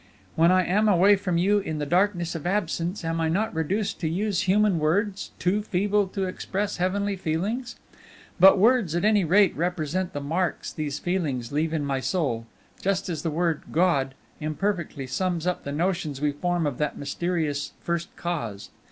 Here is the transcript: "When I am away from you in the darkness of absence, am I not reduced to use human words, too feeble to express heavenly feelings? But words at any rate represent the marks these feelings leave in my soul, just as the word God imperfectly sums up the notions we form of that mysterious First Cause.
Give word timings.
"When 0.35 0.51
I 0.51 0.65
am 0.65 0.89
away 0.89 1.15
from 1.15 1.37
you 1.37 1.59
in 1.59 1.77
the 1.77 1.85
darkness 1.85 2.33
of 2.33 2.47
absence, 2.47 3.05
am 3.05 3.21
I 3.21 3.29
not 3.29 3.53
reduced 3.53 3.99
to 3.99 4.09
use 4.09 4.49
human 4.49 4.79
words, 4.79 5.29
too 5.37 5.61
feeble 5.61 6.07
to 6.07 6.23
express 6.25 6.77
heavenly 6.77 7.15
feelings? 7.15 7.75
But 8.39 8.57
words 8.57 8.95
at 8.95 9.05
any 9.05 9.23
rate 9.23 9.55
represent 9.55 10.13
the 10.13 10.19
marks 10.19 10.73
these 10.73 10.97
feelings 10.97 11.51
leave 11.51 11.71
in 11.71 11.85
my 11.85 11.99
soul, 11.99 12.47
just 12.81 13.09
as 13.09 13.21
the 13.21 13.29
word 13.29 13.61
God 13.71 14.15
imperfectly 14.39 15.05
sums 15.05 15.45
up 15.45 15.65
the 15.65 15.71
notions 15.71 16.19
we 16.19 16.31
form 16.31 16.65
of 16.65 16.79
that 16.79 16.97
mysterious 16.97 17.73
First 17.79 18.09
Cause. 18.15 18.71